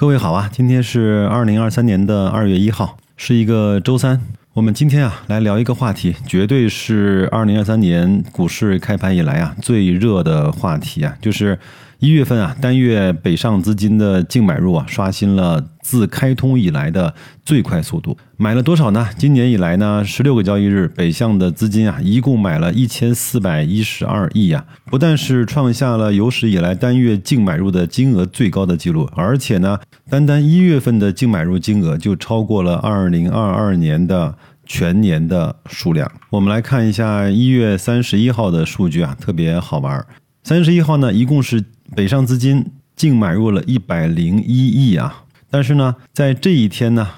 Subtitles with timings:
[0.00, 4.20] 各位好啊，今天是二零二三年的二月一号，是一个周三。
[4.52, 11.58] 我们今天啊来聊一个话题，绝对是二零二三年股市开盘以来啊最热的话题啊，就是
[12.00, 17.12] 一月份啊单月北上资金的净买入啊刷新了自开通以来的
[17.44, 18.16] 最快速度。
[18.36, 19.08] 买了多少呢？
[19.18, 24.64] 今年以来呢，十六个交易日北向的资金啊，一共买了一千四百一十二亿呀！
[24.84, 36.08] 不但是创下了有史以来单月净买入的金额最高的记录，而且呢，单单一月份的净买入金额就超过了二零二二年的全年的数量。
[36.30, 40.06] 我们来看一下一月三十一号的数据啊，特别好玩。
[40.44, 41.62] 三十一号呢，一共是
[41.94, 47.08] 北上资金净买入了一百零一亿啊，但是呢，在这一天呢。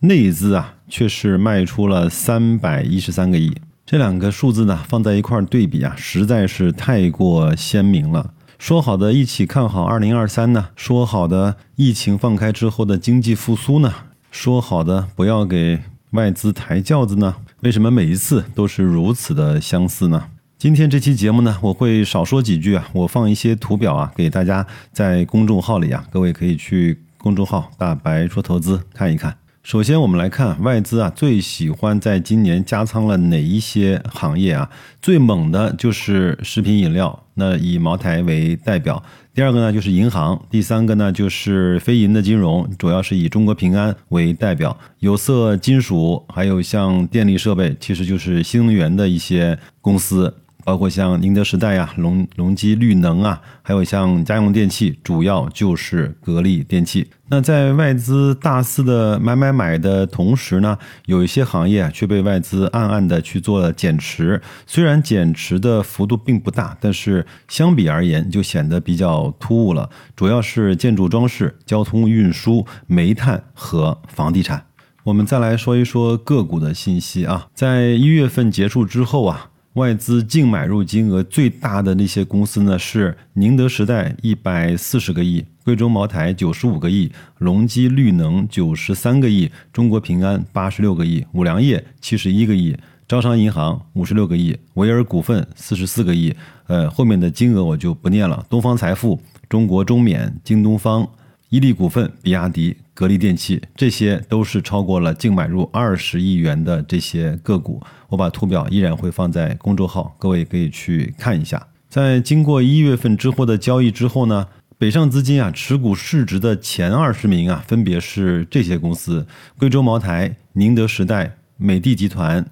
[0.00, 3.52] 内资啊，却是卖出了三百一十三个亿，
[3.84, 8.32] 这两个数字呢放在一块儿对比啊，实在是太过鲜明了。
[8.60, 10.68] 说好的一起看好二零二三呢？
[10.76, 13.92] 说好的疫情放开之后的经济复苏呢？
[14.30, 15.80] 说好的不要给
[16.12, 17.34] 外资抬轿子呢？
[17.62, 20.26] 为什么每一次都是如此的相似呢？
[20.58, 29.36] 今天这期节目呢，我会少说几句啊，我放一些图表啊，给大家在公众号里啊，各位可以去公众号“大白说投资”看一看。
[29.62, 34.68] 首先，我们来看外资啊，最喜欢在今年加仓了哪一些行业啊？
[35.00, 39.00] 最猛的就是食品饮料，那以茅台为代表。
[39.32, 40.44] 第二个呢，就是银行。
[40.50, 44.76] 第三个呢，就是非银的金融，主要是以中国平安为代表。
[44.98, 50.34] 有色金属，还有像电力设备，其实就是新能源的一些公司。
[50.68, 57.08] 包括像宁德时代呀、隆隆基绿能啊，还有像家用电器，主要就是格力电器。
[57.30, 64.42] 那在外资大肆的买买买的同时呢，有一些行业却被外资暗暗的去做了减持。
[64.66, 69.88] 虽然减持的幅度并不大，但是相比而言就显得比较突兀了。
[70.14, 74.66] 主要是建筑装饰、交通运输、煤炭和房地产。
[75.04, 79.48] 我们再来说一说个股的信息啊，在一月份结束之后啊。
[79.78, 92.76] 外资净买入金额最大的那些公司呢，是宁德时代一百四十个亿，贵州茅台九十五个亿，隆基绿能九十三个亿，中国平安八十六个亿，五粮液七十一个亿，
[93.06, 96.34] 招商银行五十六个亿，维尔股份四十四个亿。
[96.66, 98.44] 呃，后面的金额我就不念了。
[98.50, 101.08] 东方财富、中国中免、京东方。
[101.50, 107.80] 伊利股份、比亚迪、格力电器，这些都是超过了净买入二十亿元的这些个股。
[108.08, 111.64] 我把图表依然会放在公众号，各位可以去看一下。
[111.88, 114.48] 在经过一月份之后的交易之后呢，
[114.78, 119.24] 北上资金啊持股市值的前二十名啊，分别是这些公司：
[119.56, 122.44] 贵州茅台、宁德时代、美的集团、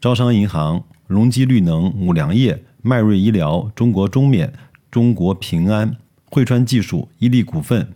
[0.00, 4.52] 招商银行、隆基绿能、五粮液、迈瑞医疗、中国中免、
[4.92, 7.88] 中国平安、汇川技术、伊利股份。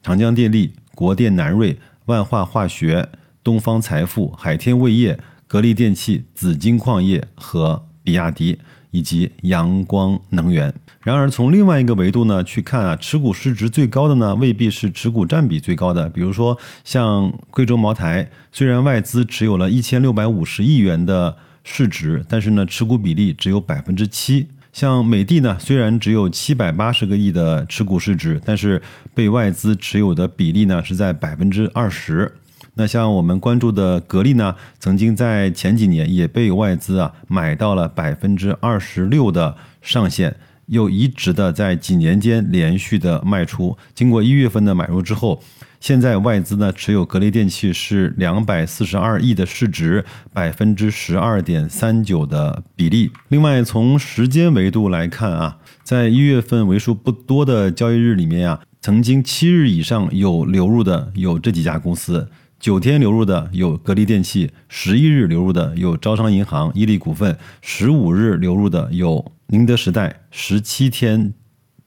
[0.00, 3.08] 长江电力、国电南瑞、万化化学、
[3.44, 5.16] 东方财富、海天味业、
[5.46, 8.58] 格力电器、紫金矿业和比亚迪，
[8.90, 10.74] 以及阳光能源。
[11.02, 16.08] 然而，从另外一个维度呢去看啊，持股市值最高的呢未必是持股占比最高的。
[16.08, 24.48] 比如说，像贵州茅台，虽然外资持有了一千六百五十亿元的市值，但是呢，持股比例只有百分之七。
[24.78, 28.80] 像美的呢，虽然只有七百八十个亿的持股市值，但是
[29.12, 32.32] 被外资持有的比例呢是在百分之二十。
[32.74, 40.36] 那像我们关注的格力呢，曾经在前几年也被外资啊买到了百分之二十六的上限。
[40.68, 45.42] 又一直的在几年间连续的卖出，经过一月份的买入之后，
[45.80, 53.10] 现在外资呢持有格力电器是两百四十二亿的市值，百分之十二点三九的比例。
[53.28, 62.28] 另外，从时间维度来看啊，在一月份为数不多的交易日里面啊，曾经七日以上有流入的有这几家公司。
[62.60, 71.32] 九天流入的有格力电器，十一日流入的有招商银行、伊利股份，十五日流入的有宁德时代，十七天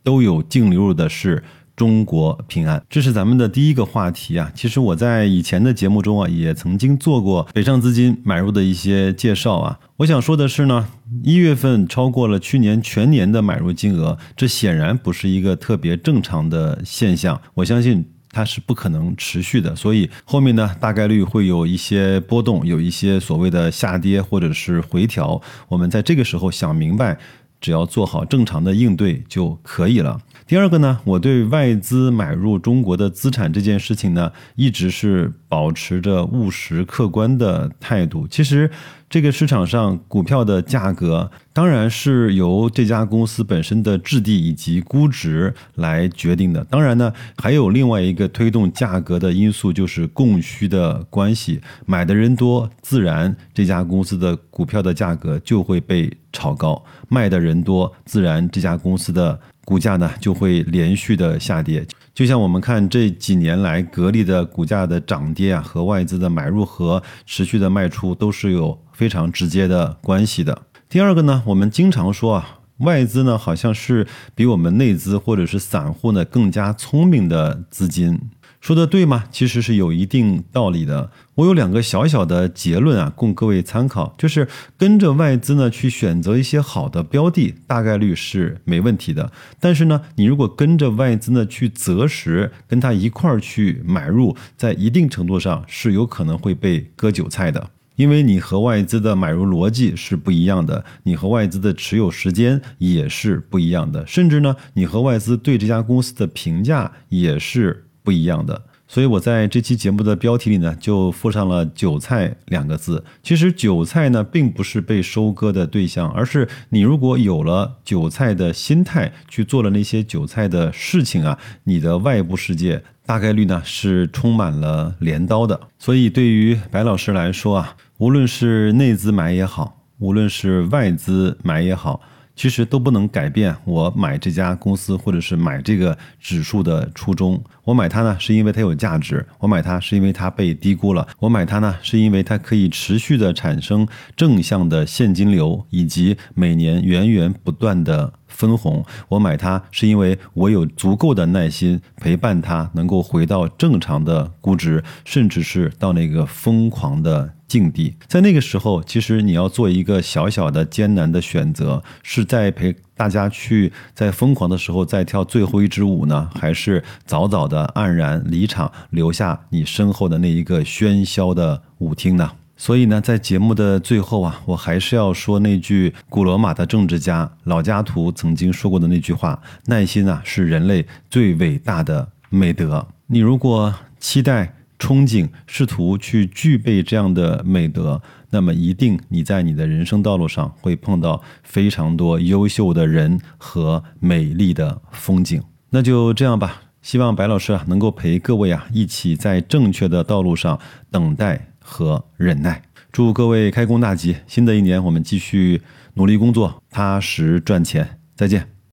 [0.01, 1.43] 都有净流入的是
[1.75, 2.81] 中国平安。
[2.89, 4.49] 这是咱们的第一个话题啊。
[4.55, 9.77] 其实我在以前的节目中啊，也曾经做过北上资金买入的一些介绍啊。
[9.97, 10.87] 我想说的是呢，
[11.21, 17.41] 一月份超过了去年全年的买入金额，这显然不是一个特别正常的现象。
[17.55, 18.05] 我相信。
[18.31, 25.41] 它是不可能持续的，所以后面呢大概率会有一些波动，有一些所谓的下跌或者是回调。
[25.67, 27.17] 我们在这个时候想明白，
[27.59, 30.19] 只要做好正常的应对就可以了。
[30.47, 38.27] 第二个呢，我对外资买入中国的资产这件事情呢，一直是保持着务实客观的态度。
[38.27, 38.69] 其实
[39.11, 46.63] 这个市场上股票的价格当然是由这家公司本身的质地以及估值来决定的。
[46.63, 51.59] 当然呢，还有另外一个推动价格的因素，就是供需的关系。
[51.85, 61.85] 买的人多，自然这家公司的股票的价格就会被炒高；卖的人多，自然这家公司的股价呢就会连续的下跌。
[62.13, 70.63] 就像我们看这几年来格力的股价的涨跌啊，和外资的买入和持续的卖出都是有非常直接的关系的。
[70.89, 74.05] 第二个呢，我们经常说啊，外资呢好像是
[74.35, 78.19] 比我们内资或者是散户呢更加聪明的资金。
[78.61, 79.25] 说的对吗？
[79.31, 81.09] 其实是有一定道理的。
[81.33, 84.13] 我有两个小小的结论啊，供各位参考。
[84.19, 84.47] 就是
[84.77, 89.31] 跟着外资呢去选择一些好的标的，大概率是没问题的。
[89.59, 107.85] 但是呢，你如果跟着外资呢去择时，跟他一块儿去买入，在一定程度上是有可能会被割韭菜的，因为你和外资的买入逻辑是不一样的，你和外资的持有时间也是不一样的，甚至呢，你和外资对这家公司的评价也是。
[108.03, 113.03] 不一样的，所以我在这期节目的标题里呢，就附上了“韭菜”两个字。
[113.21, 125.59] 其实韭菜呢，并不是被收割的对象，而是你如果有了韭菜的心态，去做了那些韭菜的事情啊，你的外部世界大概率呢是充满了镰刀的。
[125.77, 132.01] 所以对于白老师来说啊，无论是内资买也好，无论是外资买也好。
[132.35, 137.41] 其实都不能改变我买这家公司或者是买这个指数的初衷。
[137.63, 148.83] 我买它呢，是因为它有价值；我买它是因为它被低估了；我买它呢，是因为它可以持续的产生正向的现金流，以及每年源源不断的分红。
[149.09, 157.33] 我买它是因为我有足够的耐心陪伴它，能够回到正常的估值，甚至是到那个疯狂的。
[157.51, 172.31] 境地，在那个时候，其实你要做一个小小的艰难的选择，是在陪大家去在疯狂的时候再跳最后一支舞呢，还是早早的黯然离场，留下你身后的那一个喧嚣的舞厅呢？
[172.61, 182.87] 所以呢，在节目的最后啊，我还是要说那句古罗马的政治家老加图曾经说过的那句话：耐心啊，是人类最伟大的美德。
[183.07, 184.53] 你如果期待。
[184.77, 195.39] 憧憬，试图去具备这样的美德，那么一定你在你的人生道路上会碰到非常多优秀的人和美丽的风景。
[195.69, 200.59] 那就这样吧，希望白老师啊能够陪各位啊一起在正确的道路上
[200.89, 202.61] 等待和忍耐。
[202.91, 204.17] 祝各位开工大吉！
[204.27, 205.61] 新的一年我们继续
[205.93, 207.99] 努力工作，踏实赚钱。
[208.15, 208.60] 再见。